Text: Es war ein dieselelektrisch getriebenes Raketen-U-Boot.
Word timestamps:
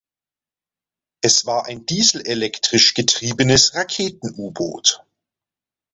Es 1.21 1.45
war 1.45 1.67
ein 1.67 1.85
dieselelektrisch 1.85 2.95
getriebenes 2.95 3.75
Raketen-U-Boot. 3.75 5.01